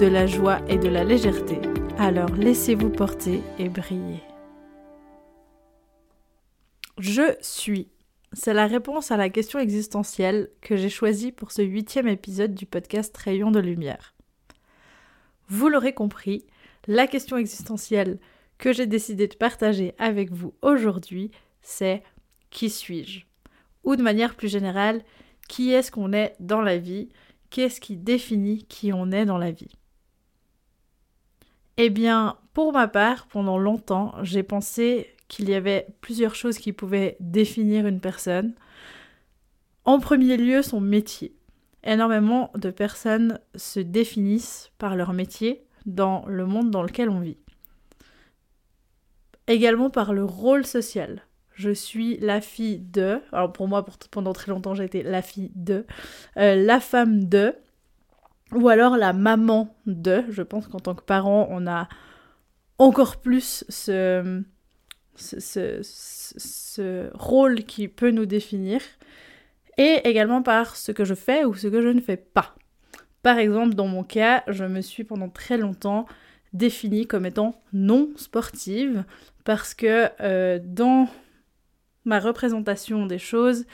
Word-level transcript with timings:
de 0.00 0.06
la 0.06 0.26
joie 0.26 0.60
et 0.66 0.78
de 0.78 0.88
la 0.88 1.04
légèreté. 1.04 1.58
Alors 1.98 2.30
laissez-vous 2.30 2.88
porter 2.88 3.42
et 3.58 3.68
briller. 3.68 4.22
Je 6.96 7.36
suis. 7.42 7.90
C'est 8.32 8.54
la 8.54 8.66
réponse 8.66 9.10
à 9.10 9.18
la 9.18 9.28
question 9.28 9.58
existentielle 9.58 10.48
que 10.62 10.74
j'ai 10.74 10.88
choisie 10.88 11.32
pour 11.32 11.52
ce 11.52 11.60
huitième 11.60 12.08
épisode 12.08 12.54
du 12.54 12.64
podcast 12.64 13.14
Rayon 13.14 13.50
de 13.50 13.60
lumière. 13.60 14.14
Vous 15.48 15.68
l'aurez 15.68 15.92
compris, 15.92 16.46
la 16.86 17.06
question 17.06 17.36
existentielle 17.36 18.20
que 18.56 18.72
j'ai 18.72 18.86
décidé 18.86 19.28
de 19.28 19.36
partager 19.36 19.94
avec 19.98 20.32
vous 20.32 20.54
aujourd'hui, 20.62 21.30
c'est 21.60 22.02
qui 22.48 22.70
suis-je? 22.70 23.26
Ou 23.84 23.96
de 23.96 24.02
manière 24.02 24.34
plus 24.34 24.48
générale, 24.48 25.02
qui 25.46 25.72
est-ce 25.72 25.92
qu'on 25.92 26.14
est 26.14 26.36
dans 26.40 26.62
la 26.62 26.78
vie? 26.78 27.10
Qu'est-ce 27.50 27.82
qui 27.82 27.98
définit 27.98 28.64
qui 28.64 28.94
on 28.94 29.10
est 29.12 29.26
dans 29.26 29.38
la 29.38 29.50
vie? 29.50 29.76
Eh 31.82 31.88
bien, 31.88 32.36
pour 32.52 32.74
ma 32.74 32.88
part, 32.88 33.26
pendant 33.26 33.56
longtemps, 33.56 34.12
j'ai 34.20 34.42
pensé 34.42 35.16
qu'il 35.28 35.48
y 35.48 35.54
avait 35.54 35.86
plusieurs 36.02 36.34
choses 36.34 36.58
qui 36.58 36.74
pouvaient 36.74 37.16
définir 37.20 37.86
une 37.86 38.00
personne. 38.00 38.52
En 39.86 39.98
premier 39.98 40.36
lieu, 40.36 40.60
son 40.60 40.82
métier. 40.82 41.34
Énormément 41.82 42.50
de 42.54 42.70
personnes 42.70 43.38
se 43.54 43.80
définissent 43.80 44.70
par 44.76 44.94
leur 44.94 45.14
métier 45.14 45.64
dans 45.86 46.22
le 46.26 46.44
monde 46.44 46.70
dans 46.70 46.82
lequel 46.82 47.08
on 47.08 47.20
vit. 47.20 47.38
Également 49.46 49.88
par 49.88 50.12
le 50.12 50.26
rôle 50.26 50.66
social. 50.66 51.22
Je 51.54 51.70
suis 51.70 52.18
la 52.18 52.42
fille 52.42 52.80
de, 52.80 53.22
alors 53.32 53.54
pour 53.54 53.68
moi 53.68 53.86
pendant 54.10 54.34
très 54.34 54.50
longtemps 54.50 54.74
j'ai 54.74 54.84
été 54.84 55.02
la 55.02 55.22
fille 55.22 55.50
de, 55.54 55.86
euh, 56.36 56.56
la 56.56 56.78
femme 56.78 57.24
de, 57.24 57.54
ou 58.54 58.68
alors 58.68 58.96
la 58.96 59.12
maman 59.12 59.74
de. 59.86 60.24
Je 60.30 60.42
pense 60.42 60.68
qu'en 60.68 60.80
tant 60.80 60.94
que 60.94 61.02
parent 61.02 61.48
on 61.50 61.66
a 61.66 61.88
encore 62.78 63.16
plus 63.16 63.64
ce, 63.68 64.42
ce, 65.14 67.10
rôle 67.14 67.64
qui 67.64 67.88
peut 67.88 68.10
nous 68.10 68.26
définir, 68.26 68.80
et 69.76 70.00
également 70.04 70.42
par 70.42 70.76
ce 70.76 70.92
que 70.92 71.04
je 71.04 71.14
fais 71.14 71.44
ou 71.44 71.54
ce 71.54 71.68
que 71.68 71.82
je 71.82 71.88
ne 71.88 72.00
fais 72.00 72.16
pas. 72.16 72.54
Par 73.22 73.38
exemple, 73.38 73.74
dans 73.74 73.86
mon 73.86 74.02
cas, 74.02 74.42
je 74.48 74.64
me 74.64 74.80
suis 74.80 75.04
pendant 75.04 75.28
très 75.28 75.58
longtemps 75.58 76.06
définie 76.52 77.06
comme 77.06 77.26
étant 77.26 77.60
non 77.72 78.10
sportive 78.16 79.04
parce 79.44 79.74
que 79.74 80.08
euh, 80.20 80.58
dans 80.62 81.08
ma 82.04 82.18
représentation 82.18 83.06
des 83.06 83.18
choses, 83.18 83.66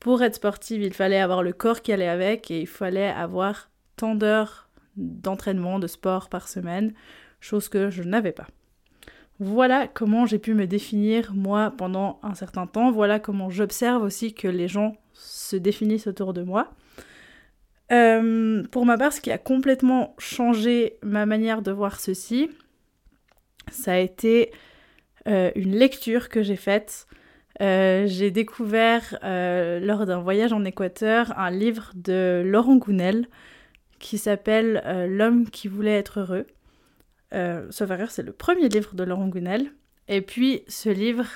pour 0.00 0.22
être 0.22 0.36
sportive, 0.36 0.82
il 0.82 0.94
fallait 0.94 1.20
avoir 1.20 1.42
le 1.42 1.52
corps 1.52 1.82
qui 1.82 1.92
allait 1.92 2.08
avec 2.08 2.50
et 2.50 2.60
il 2.60 2.66
fallait 2.66 3.08
avoir 3.08 3.70
tant 3.96 4.14
d'heures 4.14 4.68
d'entraînement, 4.96 5.78
de 5.78 5.86
sport 5.86 6.28
par 6.28 6.48
semaine, 6.48 6.94
chose 7.40 7.68
que 7.68 7.90
je 7.90 8.02
n'avais 8.02 8.32
pas. 8.32 8.46
Voilà 9.38 9.86
comment 9.86 10.24
j'ai 10.24 10.38
pu 10.38 10.54
me 10.54 10.66
définir 10.66 11.34
moi 11.34 11.72
pendant 11.76 12.18
un 12.22 12.34
certain 12.34 12.66
temps, 12.66 12.90
voilà 12.90 13.20
comment 13.20 13.50
j'observe 13.50 14.02
aussi 14.02 14.32
que 14.32 14.48
les 14.48 14.68
gens 14.68 14.96
se 15.12 15.56
définissent 15.56 16.06
autour 16.06 16.32
de 16.32 16.42
moi. 16.42 16.70
Euh, 17.92 18.64
pour 18.70 18.86
ma 18.86 18.96
part, 18.96 19.12
ce 19.12 19.20
qui 19.20 19.30
a 19.30 19.38
complètement 19.38 20.14
changé 20.18 20.98
ma 21.02 21.26
manière 21.26 21.62
de 21.62 21.70
voir 21.70 22.00
ceci, 22.00 22.50
ça 23.70 23.92
a 23.92 23.98
été 23.98 24.50
euh, 25.28 25.50
une 25.54 25.76
lecture 25.76 26.28
que 26.30 26.42
j'ai 26.42 26.56
faite. 26.56 27.06
Euh, 27.60 28.06
j'ai 28.06 28.30
découvert 28.30 29.18
lors 29.22 30.06
d'un 30.06 30.20
voyage 30.20 30.52
en 30.52 30.64
Équateur 30.64 31.38
un 31.38 31.50
livre 31.50 31.92
de 31.94 32.42
Laurent 32.44 32.76
Gounel 32.76 33.28
qui 33.98 34.18
s'appelle 34.18 34.82
L'homme 35.08 35.48
qui 35.50 35.68
voulait 35.68 35.98
être 35.98 36.20
heureux. 36.20 36.46
Euh, 37.34 37.66
sauf 37.70 37.90
c'est 38.08 38.22
le 38.22 38.32
premier 38.32 38.68
livre 38.68 38.94
de 38.94 39.02
Laurent 39.02 39.28
Gounel. 39.28 39.72
Et 40.08 40.20
puis, 40.20 40.62
ce 40.68 40.88
livre, 40.88 41.26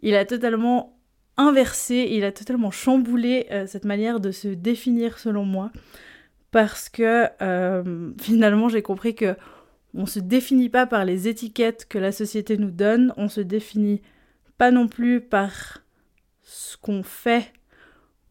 il 0.00 0.14
a 0.14 0.24
totalement 0.24 0.96
inversé, 1.36 2.08
il 2.10 2.24
a 2.24 2.32
totalement 2.32 2.70
chamboulé 2.70 3.46
euh, 3.50 3.66
cette 3.66 3.84
manière 3.84 4.20
de 4.20 4.30
se 4.30 4.48
définir 4.48 5.18
selon 5.18 5.44
moi. 5.44 5.70
Parce 6.50 6.88
que 6.88 7.26
euh, 7.42 8.12
finalement, 8.20 8.68
j'ai 8.68 8.82
compris 8.82 9.14
que 9.14 9.36
on 9.94 10.06
se 10.06 10.18
définit 10.20 10.68
pas 10.68 10.86
par 10.86 11.04
les 11.04 11.28
étiquettes 11.28 11.86
que 11.88 11.98
la 11.98 12.12
société 12.12 12.56
nous 12.56 12.70
donne, 12.70 13.12
on 13.16 13.28
se 13.28 13.40
définit 13.40 14.02
pas 14.58 14.70
non 14.70 14.86
plus 14.86 15.20
par 15.20 15.78
ce 16.42 16.76
qu'on 16.76 17.02
fait 17.02 17.52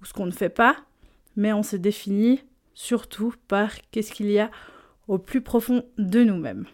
ou 0.02 0.06
ce 0.06 0.14
qu'on 0.14 0.26
ne 0.26 0.32
fait 0.32 0.50
pas, 0.50 0.78
mais 1.36 1.54
on 1.54 1.64
se 1.64 1.76
définit 1.76 2.42
surtout 2.78 3.34
par 3.48 3.72
qu'est-ce 3.90 4.12
qu'il 4.12 4.30
y 4.30 4.38
a 4.38 4.52
au 5.08 5.18
plus 5.18 5.42
profond 5.42 5.84
de 5.98 6.24
nous-mêmes. 6.24 6.68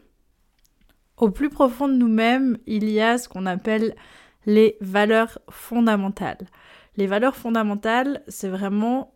Au 1.15 1.31
plus 1.31 1.49
profond 1.49 1.87
de 1.87 1.93
nous-mêmes, 1.93 2.57
il 2.67 2.89
y 2.89 2.99
a 2.99 3.17
ce 3.17 3.29
qu'on 3.29 3.45
appelle 3.45 3.95
les 4.45 4.75
valeurs 4.81 5.39
fondamentales. 5.49 6.45
Les 6.97 7.07
valeurs 7.07 7.37
fondamentales, 7.37 8.21
c'est 8.27 8.49
vraiment 8.49 9.15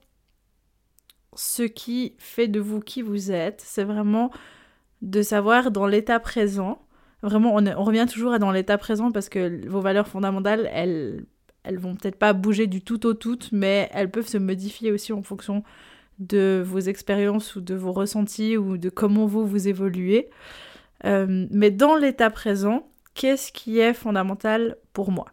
ce 1.35 1.63
qui 1.63 2.15
fait 2.19 2.47
de 2.47 2.61
vous 2.61 2.79
qui 2.79 3.01
vous 3.01 3.31
êtes. 3.31 3.59
C'est 3.59 3.83
vraiment 3.83 4.31
de 5.01 5.21
savoir 5.21 5.71
dans 5.71 5.87
l'état 5.87 6.21
présent. 6.21 6.87
Vraiment, 7.21 7.53
on, 7.53 7.83
revient 7.83 8.05
toujours 8.09 8.31
à 8.31 8.39
dans 8.39 8.51
l'état 8.51 8.77
présent 8.77 9.11
parce 9.11 9.27
que 9.27 9.67
vos 9.67 9.81
valeurs 9.81 10.07
fondamentales, 10.07 10.69
elles, 10.71 11.25
elles 11.63 11.79
vont 11.79 11.97
peut-être 11.97 12.17
pas 12.17 12.31
bouger 12.31 12.65
du 12.65 12.81
tout 12.81 13.05
au 13.05 13.13
tout, 13.13 13.39
mais 13.51 13.89
elles 13.91 14.09
peuvent 14.09 14.29
se 14.29 14.37
modifier 14.37 14.93
aussi 14.93 15.11
en 15.11 15.21
fonction 15.21 15.65
de 16.19 16.63
vos 16.66 16.79
expériences 16.79 17.55
ou 17.55 17.61
de 17.61 17.75
vos 17.75 17.91
ressentis 17.91 18.57
ou 18.57 18.78
de 18.78 18.89
comment 18.89 19.25
vous 19.25 19.45
vous 19.45 19.67
évoluez. 19.67 20.29
Euh, 21.05 21.47
mais 21.51 21.72
dans 21.72 21.95
l'état 21.95 22.29
présent, 22.29 22.89
qu'est-ce 23.13 23.51
qui 23.51 23.79
est 23.79 23.94
fondamental 23.94 24.78
pour 24.94 25.11
moi? 25.11 25.28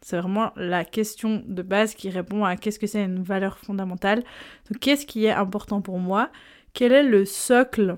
C'est 0.00 0.18
vraiment 0.18 0.52
la 0.56 0.84
question 0.84 1.42
de 1.46 1.62
base 1.62 1.94
qui 1.94 2.10
répond 2.10 2.44
à 2.44 2.56
qu'est-ce 2.56 2.78
que 2.78 2.86
c'est 2.86 3.04
une 3.04 3.22
valeur 3.22 3.58
fondamentale. 3.58 4.22
Donc 4.70 4.80
qu'est-ce 4.80 5.06
qui 5.06 5.24
est 5.24 5.30
important 5.30 5.80
pour 5.80 5.98
moi? 5.98 6.30
Quel 6.74 6.92
est 6.92 7.04
le 7.04 7.24
socle 7.24 7.96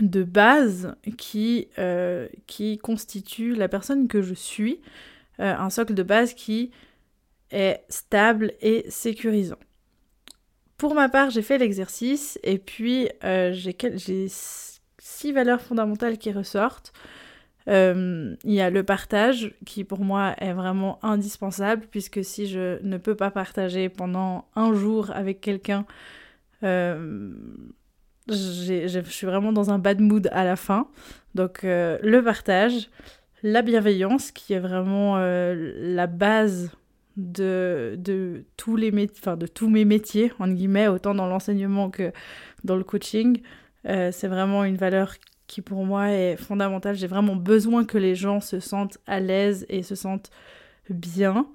de 0.00 0.22
base 0.22 0.94
qui, 1.16 1.68
euh, 1.78 2.28
constitue 2.82 3.54
la 3.54 3.68
personne 3.68 4.08
que 4.08 4.20
je 4.20 4.34
suis? 4.34 4.80
Euh, 5.40 5.54
Un 5.56 5.70
socle 5.70 5.94
de 5.94 6.02
base 6.02 6.34
qui 6.34 6.70
est 7.50 7.82
stable 7.88 8.52
et 8.60 8.84
sécurisant. 8.90 9.58
Pour 10.80 10.94
ma 10.94 11.10
part, 11.10 11.28
j'ai 11.28 11.42
fait 11.42 11.58
l'exercice 11.58 12.38
et 12.42 12.56
puis 12.56 13.10
j'ai 13.22 14.26
six 14.30 15.30
valeurs 15.30 15.60
fondamentales 15.60 16.16
qui 16.16 16.32
ressortent. 16.32 16.94
Euh, 17.68 18.34
il 18.44 18.54
y 18.54 18.62
a 18.62 18.70
le 18.70 18.82
partage 18.82 19.52
qui 19.66 19.84
pour 19.84 20.00
moi 20.00 20.34
est 20.38 20.54
vraiment 20.54 20.98
indispensable 21.04 21.84
puisque 21.90 22.24
si 22.24 22.46
je 22.46 22.82
ne 22.82 22.96
peux 22.96 23.14
pas 23.14 23.30
partager 23.30 23.90
pendant 23.90 24.46
un 24.56 24.72
jour 24.72 25.10
avec 25.10 25.42
quelqu'un, 25.42 25.84
euh, 26.62 27.30
je 28.30 29.02
suis 29.04 29.26
vraiment 29.26 29.52
dans 29.52 29.68
un 29.70 29.78
bad 29.78 30.00
mood 30.00 30.30
à 30.32 30.44
la 30.44 30.56
fin. 30.56 30.88
Donc 31.34 31.62
euh, 31.62 31.98
le 32.02 32.24
partage, 32.24 32.88
la 33.42 33.60
bienveillance 33.60 34.30
qui 34.30 34.54
est 34.54 34.58
vraiment 34.60 35.18
la 35.18 36.06
base 36.06 36.70
de, 37.20 38.44
tous 38.56 38.76
les 38.76 38.92
enfin, 39.18 39.36
de 39.36 39.46
tous 39.46 39.68
mes 39.68 39.84
métiers, 39.84 40.32
en 40.38 40.48
guillemets, 40.48 40.88
autant 40.88 41.14
dans 41.14 41.26
l'enseignement 41.26 41.90
que 41.90 42.12
dans 42.64 42.76
le 42.76 42.84
coaching. 42.84 43.40
Euh, 43.88 44.10
c'est 44.12 44.28
vraiment 44.28 44.64
une 44.64 44.76
valeur 44.76 45.14
qui 45.46 45.62
pour 45.62 45.84
moi 45.84 46.10
est 46.10 46.36
fondamentale. 46.36 46.96
J'ai 46.96 47.06
vraiment 47.06 47.36
besoin 47.36 47.84
que 47.84 47.98
les 47.98 48.14
gens 48.14 48.40
se 48.40 48.60
sentent 48.60 48.98
à 49.06 49.20
l'aise 49.20 49.66
et 49.68 49.82
se 49.82 49.94
sentent 49.94 50.30
bien. 50.88 51.48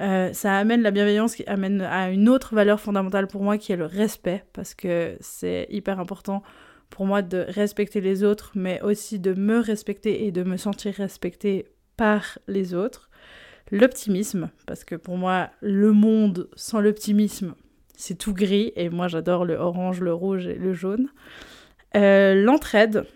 Euh, 0.00 0.32
ça 0.32 0.56
amène 0.56 0.82
la 0.82 0.90
bienveillance 0.90 1.34
qui 1.34 1.44
amène 1.46 1.80
à 1.80 2.10
une 2.10 2.28
autre 2.28 2.54
valeur 2.54 2.80
fondamentale 2.80 3.28
pour 3.28 3.42
moi 3.42 3.56
qui 3.56 3.72
est 3.72 3.76
le 3.76 3.86
respect 3.86 4.44
parce 4.52 4.74
que 4.74 5.16
c'est 5.20 5.66
hyper 5.70 6.00
important 6.00 6.42
pour 6.90 7.06
moi 7.06 7.22
de 7.22 7.46
respecter 7.48 8.02
les 8.02 8.22
autres 8.22 8.52
mais 8.54 8.82
aussi 8.82 9.18
de 9.18 9.32
me 9.32 9.58
respecter 9.58 10.26
et 10.26 10.32
de 10.32 10.42
me 10.42 10.58
sentir 10.58 10.92
respectée 10.94 11.64
par 11.96 12.38
les 12.46 12.74
autres. 12.74 13.08
L'optimisme 13.72 14.50
parce 14.66 14.84
que 14.84 14.94
pour 14.94 15.16
moi 15.16 15.50
le 15.60 15.92
monde 15.92 16.48
sans 16.54 16.80
l'optimisme 16.80 17.54
c'est 17.96 18.14
tout 18.14 18.32
gris 18.32 18.72
et 18.76 18.90
moi 18.90 19.08
j'adore 19.08 19.44
le 19.44 19.54
orange, 19.54 20.00
le 20.00 20.12
rouge 20.12 20.46
et 20.46 20.54
le 20.54 20.72
jaune. 20.72 21.08
l'entraide, 21.94 23.06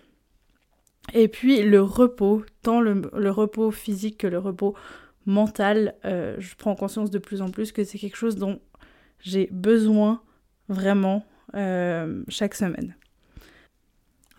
et 1.13 1.27
puis 1.27 1.61
le 1.61 1.81
repos, 1.81 2.43
tant 2.63 2.81
le, 2.81 3.29
repos 3.29 3.71
physique 3.71 4.17
que 4.17 4.27
le 4.27 4.39
repos 4.39 4.75
mental. 5.25 5.95
je 6.03 6.55
prends 6.55 6.75
conscience 6.75 7.11
de 7.11 7.19
plus 7.19 7.41
en 7.41 7.51
plus 7.51 7.71
que 7.71 7.83
c'est 7.83 7.99
quelque 7.99 8.17
chose 8.17 8.37
dont 8.37 8.59
j'ai 9.19 9.47
besoin 9.51 10.21
vraiment 10.67 11.25
chaque 12.27 12.55
semaine. 12.55 12.95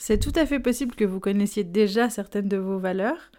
C'est 0.04 0.18
tout 0.18 0.32
à 0.34 0.46
fait 0.46 0.58
possible 0.58 0.96
que 0.96 1.04
vous 1.04 1.20
connaissiez 1.20 1.62
déjà 1.62 2.10
certaines 2.10 2.48
de 2.48 2.56
vos 2.56 2.78
valeurs. 2.78 3.30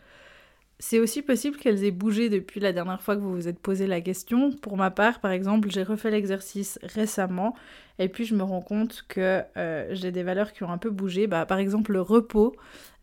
C'est 0.86 1.00
aussi 1.00 1.22
possible 1.22 1.56
qu'elles 1.56 1.86
aient 1.86 1.92
bougé 1.92 2.28
depuis 2.28 2.60
la 2.60 2.74
dernière 2.74 3.02
fois 3.02 3.16
que 3.16 3.22
vous 3.22 3.34
vous 3.34 3.48
êtes 3.48 3.58
posé 3.58 3.88
la 3.88 4.02
question. 4.02 4.52
Pour 4.52 4.76
ma 4.76 4.92
part, 4.92 5.22
par 5.22 5.32
exemple, 5.32 5.72
j'ai 5.72 5.82
refait 5.82 6.12
l'exercice 6.12 6.78
récemment 6.84 7.56
et 8.00 8.10
puis 8.10 8.26
je 8.26 8.36
me 8.36 8.44
rends 8.44 8.62
compte 8.62 9.06
que 9.08 9.44
euh, 9.56 9.88
j'ai 9.92 10.12
des 10.12 10.24
valeurs 10.24 10.52
qui 10.52 10.62
ont 10.66 10.70
un 10.70 10.78
peu 10.78 10.90
bougé. 10.90 11.26
Bah, 11.26 11.46
par 11.46 11.60
exemple, 11.60 11.94
le 11.94 12.02
repos, 12.02 12.54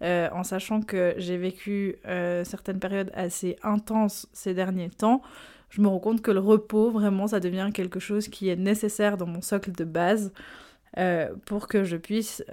euh, 0.03 0.29
en 0.31 0.45
sachant 0.45 0.83
que 0.83 1.15
j'ai 1.17 1.39
vécu 1.39 1.97
euh, 2.05 2.45
certaines 2.45 2.79
périodes 2.79 3.11
assez 3.15 3.57
intenses 3.63 4.29
ces 4.35 4.53
derniers 4.53 4.91
temps, 4.91 5.23
je 5.71 5.81
me 5.81 5.89
rends 5.89 6.01
compte 6.01 6.21
que 6.21 6.31
le 6.31 6.41
repos, 6.41 6.91
vraiment, 6.91 7.29
ça 7.29 7.41
devient 7.41 7.71
quelque 7.73 7.99
chose 7.99 8.29
qui 8.29 8.51
est 8.51 8.57
nécessaire 8.57 9.17
dans 9.17 9.27
mon 9.27 9.41
socle 9.41 9.73
de 9.73 9.85
base. 9.85 10.35
Pour 11.47 11.67
que 11.69 11.85
je 11.85 11.97
puisse 11.97 12.45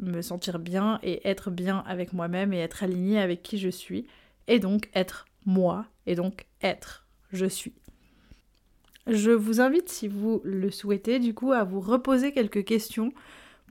me 0.00 0.22
sentir 0.22 0.58
bien 0.58 0.98
et 1.04 1.28
être 1.28 1.50
bien 1.50 1.84
avec 1.86 2.14
moi-même 2.14 2.52
et 2.52 2.58
être 2.58 2.82
aligné 2.82 3.20
avec 3.20 3.42
qui 3.42 3.58
je 3.58 3.68
suis, 3.68 4.06
et 4.46 4.58
donc 4.58 4.90
être 4.94 5.26
moi, 5.44 5.86
et 6.06 6.14
donc 6.14 6.46
être 6.62 7.06
je 7.32 7.46
suis. 7.46 7.74
Je 9.06 9.30
vous 9.30 9.60
invite, 9.60 9.88
si 9.88 10.06
vous 10.06 10.40
le 10.44 10.70
souhaitez, 10.70 11.18
du 11.18 11.34
coup, 11.34 11.52
à 11.52 11.64
vous 11.64 11.80
reposer 11.80 12.32
quelques 12.32 12.64
questions 12.64 13.12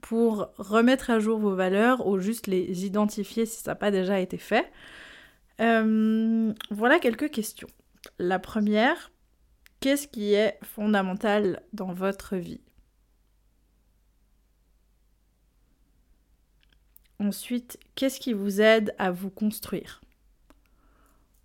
pour 0.02 0.48
remettre 0.58 1.10
à 1.10 1.20
jour 1.20 1.38
vos 1.38 1.54
valeurs 1.54 2.06
ou 2.06 2.18
juste 2.18 2.48
les 2.48 2.84
identifier 2.84 3.46
si 3.46 3.62
ça 3.62 3.70
n'a 3.70 3.74
pas 3.76 3.90
déjà 3.90 4.20
été 4.20 4.36
fait. 4.36 4.70
Euh, 5.60 6.52
voilà 6.70 6.98
quelques 6.98 7.30
questions. 7.30 7.68
La 8.18 8.38
première, 8.38 9.12
qu'est-ce 9.80 10.08
qui 10.08 10.34
est 10.34 10.58
fondamental 10.62 11.62
dans 11.72 11.92
votre 11.92 12.36
vie? 12.36 12.60
Ensuite, 17.20 17.78
qu'est-ce 17.94 18.18
qui 18.20 18.32
vous 18.32 18.60
aide 18.60 18.94
à 18.98 19.12
vous 19.12 19.30
construire? 19.30 20.01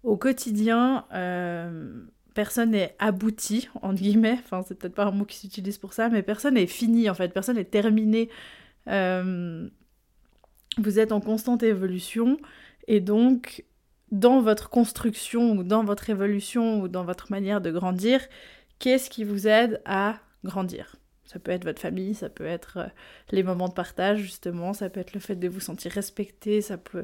Au 0.08 0.16
quotidien, 0.16 1.04
euh, 1.14 2.06
personne 2.34 2.72
n'est 2.72 2.96
abouti, 2.98 3.68
entre 3.82 4.02
guillemets, 4.02 4.38
enfin 4.40 4.64
c'est 4.66 4.80
peut-être 4.80 4.96
pas 4.96 5.04
un 5.04 5.12
mot 5.12 5.26
qui 5.26 5.36
s'utilise 5.36 5.78
pour 5.78 5.92
ça, 5.92 6.08
mais 6.08 6.24
personne 6.24 6.54
n'est 6.54 6.66
fini 6.66 7.10
en 7.10 7.14
fait, 7.14 7.34
personne 7.34 7.58
n'est 7.58 7.66
terminé. 7.66 8.30
Euh, 8.88 9.68
vous 10.78 11.00
êtes 11.00 11.12
en 11.12 11.20
constante 11.20 11.62
évolution. 11.62 12.38
Et 12.88 13.02
donc 13.02 13.66
dans 14.14 14.40
votre 14.40 14.70
construction 14.70 15.58
ou 15.58 15.64
dans 15.64 15.84
votre 15.84 16.10
évolution 16.10 16.80
ou 16.80 16.88
dans 16.88 17.04
votre 17.04 17.30
manière 17.30 17.60
de 17.60 17.70
grandir, 17.70 18.22
qu'est-ce 18.80 19.10
qui 19.10 19.26
vous 19.26 19.50
aide 19.50 19.82
à 19.84 20.22
grandir? 20.46 20.96
Ça 21.26 21.38
peut 21.38 21.52
être 21.52 21.66
votre 21.66 21.82
famille, 21.82 22.16
ça 22.16 22.30
peut 22.30 22.46
être 22.46 22.78
euh, 22.78 22.88
les 23.32 23.44
moments 23.44 23.68
de 23.68 23.74
partage 23.74 24.20
justement, 24.20 24.72
ça 24.72 24.90
peut 24.90 25.02
être 25.02 25.14
le 25.14 25.20
fait 25.20 25.36
de 25.36 25.50
vous 25.50 25.60
sentir 25.60 25.92
respecté, 25.92 26.62
ça 26.62 26.78
peut 26.78 27.04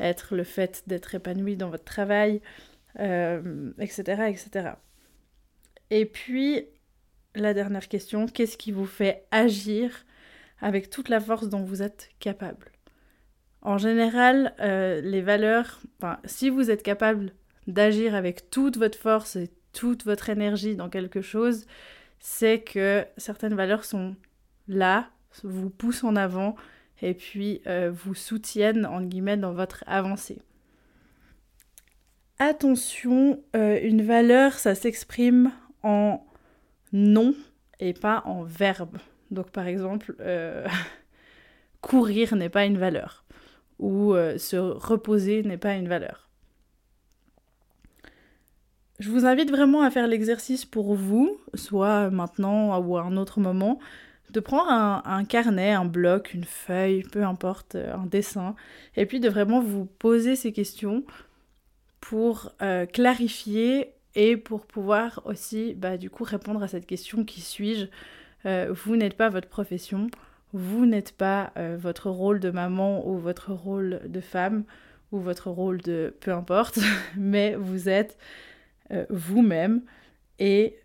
être 0.00 0.36
le 0.36 0.44
fait 0.44 0.82
d'être 0.86 1.14
épanoui 1.14 1.56
dans 1.56 1.70
votre 1.70 1.84
travail, 1.84 2.40
etc., 2.96 3.00
euh, 3.00 3.72
etc. 3.78 4.70
Et 5.90 6.06
puis, 6.06 6.66
la 7.34 7.54
dernière 7.54 7.88
question, 7.88 8.26
qu'est-ce 8.26 8.56
qui 8.56 8.72
vous 8.72 8.86
fait 8.86 9.26
agir 9.30 10.04
avec 10.60 10.90
toute 10.90 11.08
la 11.08 11.20
force 11.20 11.48
dont 11.48 11.62
vous 11.62 11.82
êtes 11.82 12.10
capable? 12.18 12.72
En 13.62 13.78
général, 13.78 14.54
euh, 14.60 15.00
les 15.00 15.22
valeurs, 15.22 15.80
si 16.24 16.50
vous 16.50 16.70
êtes 16.70 16.82
capable 16.82 17.32
d'agir 17.66 18.14
avec 18.14 18.50
toute 18.50 18.76
votre 18.76 18.98
force 18.98 19.36
et 19.36 19.50
toute 19.72 20.04
votre 20.04 20.30
énergie 20.30 20.76
dans 20.76 20.88
quelque 20.88 21.20
chose, 21.20 21.66
c'est 22.20 22.60
que 22.60 23.04
certaines 23.16 23.54
valeurs 23.54 23.84
sont 23.84 24.16
là, 24.68 25.10
vous 25.42 25.70
poussent 25.70 26.04
en 26.04 26.16
avant 26.16 26.56
et 27.02 27.14
puis 27.14 27.62
euh, 27.66 27.90
vous 27.92 28.14
soutiennent, 28.14 28.86
en 28.86 29.02
guillemets, 29.02 29.36
dans 29.36 29.52
votre 29.52 29.84
avancée. 29.86 30.40
Attention, 32.38 33.42
euh, 33.54 33.78
une 33.82 34.02
valeur, 34.02 34.54
ça 34.54 34.74
s'exprime 34.74 35.52
en 35.82 36.24
nom 36.92 37.34
et 37.80 37.92
pas 37.92 38.22
en 38.26 38.42
verbe. 38.42 38.98
Donc 39.30 39.50
par 39.50 39.66
exemple, 39.66 40.14
euh, 40.20 40.66
courir 41.80 42.36
n'est 42.36 42.48
pas 42.48 42.64
une 42.64 42.78
valeur 42.78 43.24
ou 43.78 44.14
se 44.38 44.56
reposer 44.56 45.42
n'est 45.42 45.58
pas 45.58 45.74
une 45.74 45.86
valeur. 45.86 46.30
Je 48.98 49.10
vous 49.10 49.26
invite 49.26 49.50
vraiment 49.50 49.82
à 49.82 49.90
faire 49.90 50.06
l'exercice 50.06 50.64
pour 50.64 50.94
vous, 50.94 51.36
soit 51.52 52.08
maintenant 52.08 52.78
ou 52.80 52.96
à 52.96 53.02
un 53.02 53.18
autre 53.18 53.38
moment, 53.38 53.78
de 54.30 54.40
prendre 54.40 54.70
un, 54.70 55.24
carnet, 55.24 55.72
un 55.72 55.84
bloc, 55.84 56.34
une 56.34 56.44
feuille, 56.44 57.02
peu 57.02 57.24
importe, 57.24 57.74
euh, 57.74 57.94
un 57.94 58.06
dessin, 58.06 58.54
et 58.96 59.06
puis 59.06 59.20
de 59.20 59.28
vraiment 59.28 59.60
vous 59.60 59.84
poser 59.84 60.36
ces 60.36 60.52
questions 60.52 61.04
pour 62.00 62.52
euh, 62.62 62.86
clarifier 62.86 63.92
et 64.14 64.36
pour 64.36 64.66
pouvoir 64.66 65.22
aussi, 65.24 65.74
bah, 65.74 65.96
du 65.96 66.10
coup, 66.10 66.24
répondre 66.24 66.62
à 66.62 66.68
cette 66.68 66.86
question 66.86 67.24
qui 67.24 67.40
suis-je. 67.40 67.86
Euh, 68.46 68.72
Vous 68.72 68.96
n'êtes 68.96 69.16
pas 69.16 69.28
votre 69.28 69.48
profession, 69.48 70.08
vous 70.52 70.86
n'êtes 70.86 71.12
pas 71.12 71.52
votre 71.76 72.08
rôle 72.08 72.40
de 72.40 72.50
maman 72.50 73.06
ou 73.06 73.18
votre 73.18 73.52
rôle 73.52 74.00
de 74.06 74.20
femme 74.20 74.64
ou 75.12 75.18
votre 75.18 75.50
rôle 75.50 75.82
de 75.82 76.14
peu 76.20 76.32
importe, 76.32 76.78
mais 77.16 77.56
vous 77.56 77.88
êtes 77.88 78.16
vous-même 79.10 79.82
et 80.38 80.78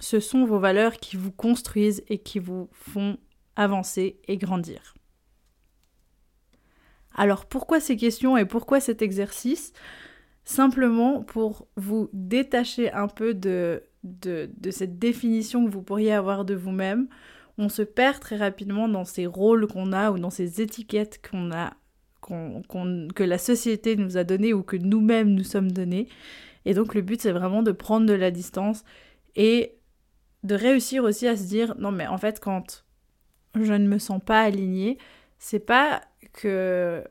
ce 0.00 0.20
sont 0.20 0.44
vos 0.44 0.58
valeurs 0.58 0.96
qui 0.96 1.16
vous 1.16 1.32
construisent 1.32 2.04
et 2.08 2.18
qui 2.18 2.38
vous 2.38 2.68
font 2.72 3.18
avancer 3.56 4.20
et 4.28 4.36
grandir. 4.36 4.94
Alors 7.14 7.46
pourquoi 7.46 7.80
ces 7.80 7.96
questions 7.96 8.36
et 8.36 8.44
pourquoi 8.44 8.80
cet 8.80 9.02
exercice? 9.02 9.72
Simplement 10.44 11.22
pour 11.22 11.66
vous 11.76 12.08
détacher 12.12 12.92
un 12.92 13.08
peu 13.08 13.34
de, 13.34 13.82
cette 14.70 14.98
définition 14.98 15.64
que 15.64 15.70
vous 15.70 15.82
pourriez 15.82 16.12
avoir 16.12 16.44
de 16.44 16.54
vous-même. 16.54 17.08
On 17.58 17.68
se 17.68 17.82
perd 17.82 18.20
très 18.20 18.36
rapidement 18.36 18.88
dans 18.88 19.04
ces 19.04 19.26
rôles 19.26 19.66
qu'on 19.66 19.92
a 19.92 20.12
ou 20.12 20.18
dans 20.18 20.30
ces 20.30 20.60
étiquettes 20.60 21.26
qu'on 21.28 21.50
a, 21.52 21.72
que 22.22 23.24
la 23.24 23.38
société 23.38 23.96
nous 23.96 24.18
a 24.18 24.24
données 24.24 24.52
ou 24.52 24.62
que 24.62 24.76
nous-mêmes 24.76 25.30
nous 25.30 25.44
sommes 25.44 25.72
donnés. 25.72 26.08
Et 26.66 26.74
donc 26.74 26.94
le 26.94 27.00
but 27.00 27.20
c'est 27.20 27.32
vraiment 27.32 27.62
de 27.62 27.72
prendre 27.72 28.06
de 28.06 28.12
la 28.12 28.30
distance 28.30 28.84
et 29.36 29.75
de 30.46 30.54
réussir 30.54 31.04
aussi 31.04 31.26
à 31.26 31.36
se 31.36 31.44
dire 31.44 31.74
non 31.78 31.92
mais 31.92 32.06
en 32.06 32.18
fait 32.18 32.40
quand 32.40 32.84
je 33.54 33.72
ne 33.72 33.88
me 33.88 33.98
sens 33.98 34.20
pas 34.24 34.42
alignée, 34.42 34.98
c'est 35.38 35.60
pas 35.60 36.02
que 36.32 37.04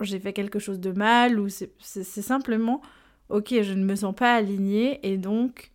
j'ai 0.00 0.20
fait 0.20 0.32
quelque 0.32 0.58
chose 0.58 0.80
de 0.80 0.92
mal 0.92 1.40
ou 1.40 1.48
c'est 1.48 2.04
simplement 2.04 2.80
ok 3.30 3.62
je 3.62 3.72
ne 3.72 3.84
me 3.84 3.96
sens 3.96 4.14
pas 4.14 4.34
alignée 4.34 5.00
et 5.06 5.16
donc 5.16 5.72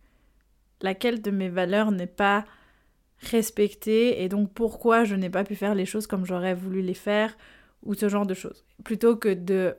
laquelle 0.80 1.20
de 1.20 1.30
mes 1.30 1.48
valeurs 1.48 1.90
n'est 1.90 2.06
pas 2.06 2.44
respectée 3.18 4.22
et 4.22 4.28
donc 4.28 4.52
pourquoi 4.52 5.04
je 5.04 5.14
n'ai 5.14 5.30
pas 5.30 5.44
pu 5.44 5.54
faire 5.54 5.74
les 5.74 5.86
choses 5.86 6.06
comme 6.06 6.26
j'aurais 6.26 6.54
voulu 6.54 6.82
les 6.82 6.94
faire 6.94 7.36
ou 7.82 7.94
ce 7.94 8.08
genre 8.08 8.26
de 8.26 8.34
choses. 8.34 8.64
Plutôt 8.84 9.16
que 9.16 9.32
de 9.32 9.76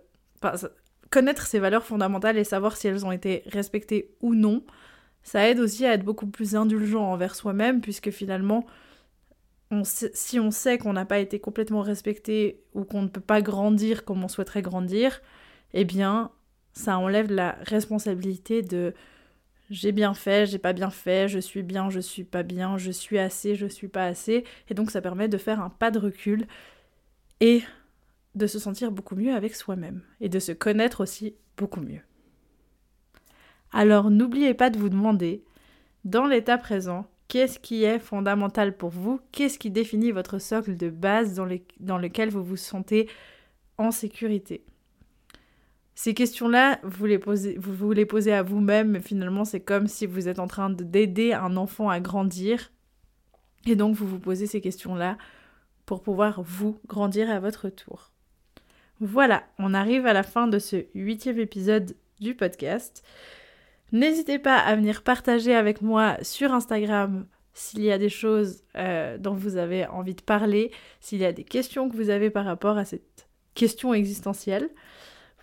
connaître 1.10 1.46
ses 1.46 1.60
valeurs 1.60 1.86
fondamentales 1.86 2.38
et 2.38 2.44
savoir 2.44 2.78
si 2.78 2.88
elles 2.88 3.06
ont 3.06 3.12
été 3.12 3.44
respectées 3.48 4.16
ou 4.22 4.36
non, 4.36 4.64
ça 5.26 5.50
aide 5.50 5.60
aussi 5.60 5.86
à 5.86 5.94
être 5.94 6.06
beaucoup 6.06 6.28
plus 6.28 6.56
indulgent 6.56 7.04
envers 7.04 7.36
soi-même, 7.36 7.82
puisque 7.82 8.12
finalement, 8.12 8.66
si 9.84 10.40
on 10.40 10.52
sait 10.52 10.78
qu'on 10.78 10.94
n'a 10.94 11.06
pas 11.06 11.18
été 11.18 11.40
complètement 11.40 11.82
respecté 11.82 12.64
ou 12.74 12.86
qu'on 12.86 13.02
ne 13.02 13.08
peut 13.08 13.20
pas 13.20 13.42
grandir 13.42 14.06
comme 14.06 14.24
on 14.24 14.28
souhaiterait 14.28 14.62
grandir, 14.62 15.22
eh 15.74 15.84
bien, 15.84 16.32
ça 16.74 17.00
enlève 17.00 17.32
la 17.32 17.58
responsabilité 17.64 18.62
de 18.62 18.94
j'ai 19.72 19.92
bien 19.92 20.14
fait, 20.14 20.46
j'ai 20.46 20.60
pas 20.60 20.74
bien 20.74 20.92
fait, 20.92 21.28
je 21.28 21.40
suis 21.40 21.64
bien, 21.64 21.90
je 21.90 22.00
suis 22.00 22.24
pas 22.24 22.44
bien, 22.44 22.78
je 22.78 22.92
suis 22.92 23.18
assez, 23.18 23.56
je 23.56 23.66
suis 23.66 23.88
pas 23.88 24.06
assez. 24.06 24.44
Et 24.70 24.76
donc 24.76 24.92
ça 24.92 25.02
permet 25.02 25.28
de 25.28 25.40
faire 25.40 25.60
un 25.60 25.72
pas 25.72 25.90
de 25.90 25.98
recul 25.98 26.46
et 27.40 27.64
de 28.36 28.46
se 28.46 28.60
sentir 28.60 28.92
beaucoup 28.92 29.16
mieux 29.16 29.34
avec 29.34 29.56
soi-même 29.56 30.04
et 30.22 30.30
de 30.30 30.38
se 30.38 30.52
connaître 30.52 31.02
aussi 31.02 31.36
beaucoup 31.58 31.82
mieux. 31.82 32.02
Alors 33.76 34.10
n'oubliez 34.10 34.54
pas 34.54 34.70
de 34.70 34.80
vous 34.80 34.88
demander, 34.88 35.44
dans 36.06 36.28
l'état 36.28 36.58
présent, 36.58 37.10
qu'est-ce 37.28 37.60
qui 37.60 37.84
est 37.84 38.00
fondamental 38.00 38.78
pour 38.78 38.90
vous, 38.90 39.20
qu'est-ce 39.34 39.60
qui 39.60 39.70
définit 39.70 40.14
votre 40.14 40.40
socle 40.40 40.78
de 40.78 40.90
base 40.90 41.34
dans, 41.34 41.98
lequel 41.98 42.30
vous 42.30 42.42
vous 42.42 42.56
sentez 42.56 43.10
en 43.78 43.92
sécurité? 43.92 44.64
Ces 45.94 46.14
questions-là, 46.14 46.80
vous, 46.84 47.06
les 47.06 47.20
posez, 47.20 47.58
vous 47.58 47.92
les 47.92 48.06
posez 48.06 48.32
à 48.32 48.44
vous-même, 48.44 48.92
mais 48.92 49.02
finalement 49.02 49.44
c'est 49.44 49.60
comme 49.60 49.88
si 49.88 50.06
vous 50.06 50.30
êtes 50.30 50.40
en 50.40 50.48
train 50.48 50.70
d'aider 50.70 51.34
un 51.34 51.58
enfant 51.58 51.90
à 51.90 52.00
grandir. 52.00 52.72
Et 53.66 53.76
donc 53.76 53.94
vous 53.94 54.08
vous 54.08 54.20
posez 54.20 54.48
ces 54.48 54.62
questions-là 54.62 55.18
pour 55.86 56.02
pouvoir 56.02 56.42
vous 56.42 56.80
grandir 56.88 57.30
à 57.30 57.42
votre 57.42 57.68
tour. 57.68 58.12
Voilà, 59.02 59.44
on 59.60 59.74
arrive 59.74 60.06
à 60.06 60.14
la 60.14 60.24
fin 60.24 60.48
de 60.48 60.60
ce 60.60 60.86
huitième 60.96 61.40
épisode 61.40 61.94
du 62.22 62.36
podcast. 62.36 63.04
N'hésitez 63.92 64.40
pas 64.40 64.58
à 64.58 64.76
venir 64.76 65.04
partager 65.04 65.56
avec 65.56 65.82
moi 65.82 66.18
sur 66.22 66.54
Instagram 66.54 67.26
s'il 67.54 67.84
y 67.84 67.92
a 67.92 67.98
des 67.98 68.10
choses 68.10 68.64
euh, 68.78 69.18
dont 69.18 69.34
vous 69.34 69.56
avez 69.56 69.88
envie 69.88 70.16
de 70.16 70.22
parler, 70.22 70.72
s'il 71.00 71.20
y 71.20 71.26
a 71.26 71.32
des 71.32 71.46
questions 71.46 71.90
que 71.90 71.96
vous 71.96 72.10
avez 72.10 72.30
par 72.30 72.46
rapport 72.46 72.78
à 72.78 72.86
cette 72.86 73.28
question 73.54 73.94
existentielle. 73.94 74.70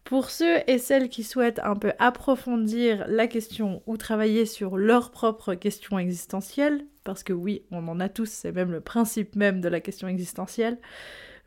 Pour 0.05 0.31
ceux 0.31 0.59
et 0.67 0.79
celles 0.79 1.09
qui 1.09 1.23
souhaitent 1.23 1.61
un 1.63 1.77
peu 1.77 1.93
approfondir 1.99 3.05
la 3.09 3.29
question 3.29 3.83
ou 3.87 3.97
travailler 3.97 4.47
sur 4.47 4.77
leur 4.77 5.11
propre 5.11 5.55
question 5.55 5.99
existentielle, 5.99 6.85
parce 7.05 7.23
que 7.23 7.33
oui, 7.33 7.63
on 7.71 7.87
en 7.89 8.01
a 8.01 8.09
tous, 8.09 8.29
c'est 8.29 8.53
même 8.53 8.73
le 8.73 8.81
principe 8.81 9.37
même 9.37 9.61
de 9.61 9.69
la 9.69 9.81
question 9.81 10.09
existentielle, 10.09 10.79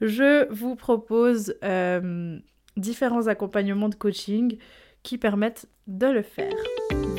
je 0.02 0.52
vous 0.52 0.76
propose 0.76 1.56
euh, 1.64 2.40
différents 2.78 3.28
accompagnements 3.28 3.90
de 3.90 3.96
coaching 3.96 4.58
qui 5.04 5.18
permettent 5.18 5.68
de 5.88 6.08
le 6.08 6.22
faire. 6.22 6.54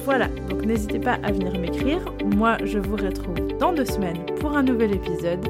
Voilà, 0.06 0.28
donc 0.48 0.64
n'hésitez 0.64 1.00
pas 1.00 1.18
à 1.24 1.32
venir 1.32 1.58
m'écrire. 1.58 1.98
Moi, 2.24 2.58
je 2.64 2.78
vous 2.78 2.94
retrouve 2.94 3.34
dans 3.58 3.72
deux 3.72 3.84
semaines 3.84 4.24
pour 4.40 4.56
un 4.56 4.62
nouvel 4.62 4.94
épisode 4.94 5.44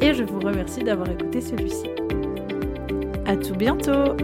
et 0.00 0.14
je 0.14 0.24
vous 0.24 0.40
remercie 0.40 0.82
d'avoir 0.82 1.08
écouté 1.08 1.40
celui-ci. 1.40 1.86
À 3.24 3.36
tout 3.36 3.54
bientôt 3.54 4.16